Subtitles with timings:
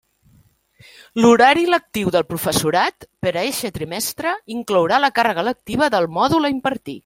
[1.21, 6.53] L'horari lectiu del professorat, per a eixe trimestre, inclourà la càrrega lectiva del mòdul a
[6.57, 6.99] impartir.